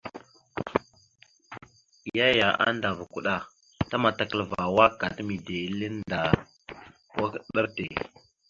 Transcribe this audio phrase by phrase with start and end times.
[2.17, 3.35] Yaya andava kuɗa
[3.89, 6.19] ta matakalva awak gata mide ille annda
[7.13, 7.83] awak ɗar te.